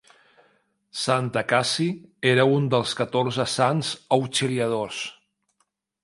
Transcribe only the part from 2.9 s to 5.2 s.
catorze sants auxiliadors.